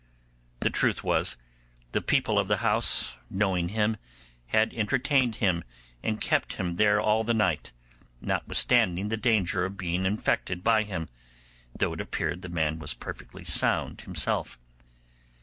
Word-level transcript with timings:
The 0.61 0.71
truth 0.71 1.03
was, 1.03 1.37
the 1.91 2.01
people 2.01 2.39
of 2.39 2.47
the 2.47 2.57
house, 2.65 3.19
knowing 3.29 3.69
him, 3.69 3.97
had 4.47 4.73
entertained 4.73 5.35
him, 5.35 5.63
and 6.01 6.19
kept 6.19 6.53
him 6.53 6.77
there 6.77 6.99
all 6.99 7.23
the 7.23 7.35
night, 7.35 7.71
notwithstanding 8.19 9.09
the 9.09 9.15
danger 9.17 9.63
of 9.63 9.77
being 9.77 10.07
infected 10.07 10.63
by 10.63 10.85
him, 10.85 11.07
though 11.77 11.93
it 11.93 12.01
appeared 12.01 12.41
the 12.41 12.49
man 12.49 12.79
was 12.79 12.95
perfectly 12.95 13.43
sound 13.45 14.01
himself. 14.01 14.57